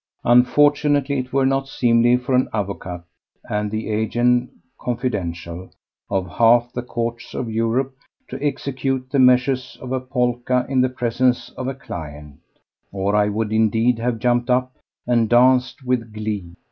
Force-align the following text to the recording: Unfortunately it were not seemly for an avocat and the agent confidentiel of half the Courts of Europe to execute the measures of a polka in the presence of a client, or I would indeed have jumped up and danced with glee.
Unfortunately 0.23 1.19
it 1.19 1.31
were 1.31 1.45
not 1.45 1.67
seemly 1.67 2.17
for 2.17 2.33
an 2.33 2.49
avocat 2.55 3.03
and 3.47 3.69
the 3.69 3.87
agent 3.87 4.49
confidentiel 4.79 5.69
of 6.09 6.27
half 6.27 6.73
the 6.73 6.81
Courts 6.81 7.35
of 7.35 7.51
Europe 7.51 7.93
to 8.27 8.43
execute 8.43 9.11
the 9.11 9.19
measures 9.19 9.77
of 9.79 9.91
a 9.91 9.99
polka 9.99 10.65
in 10.67 10.81
the 10.81 10.89
presence 10.89 11.51
of 11.51 11.67
a 11.67 11.75
client, 11.75 12.39
or 12.91 13.15
I 13.15 13.29
would 13.29 13.53
indeed 13.53 13.99
have 13.99 14.17
jumped 14.17 14.49
up 14.49 14.75
and 15.05 15.29
danced 15.29 15.85
with 15.85 16.11
glee. 16.11 16.55